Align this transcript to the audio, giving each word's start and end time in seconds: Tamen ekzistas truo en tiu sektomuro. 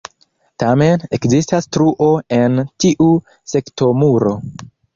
Tamen 0.61 1.03
ekzistas 1.17 1.69
truo 1.77 2.09
en 2.39 2.57
tiu 2.85 3.13
sektomuro. 3.53 4.37